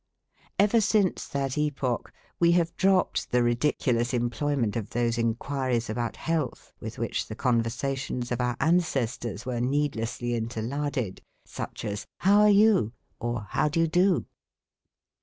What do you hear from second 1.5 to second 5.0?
epoch we have dropped the ridiculous employment of